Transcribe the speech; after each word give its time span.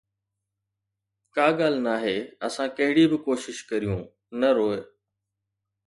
ڪا 1.35 1.47
ڳالهه 1.59 1.83
ناهي 1.87 2.15
اسان 2.47 2.67
ڪهڙي 2.77 3.05
به 3.11 3.17
ڪوشش 3.25 3.57
ڪريون، 3.69 4.01
نه 4.39 4.49
روءِ 4.57 4.77